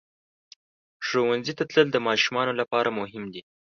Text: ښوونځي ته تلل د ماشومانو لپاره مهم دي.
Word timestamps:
ښوونځي 1.05 1.53
ته 1.57 1.63
تلل 1.69 1.87
د 1.91 1.97
ماشومانو 2.07 2.53
لپاره 2.61 2.89
مهم 2.99 3.23
دي. 3.33 3.41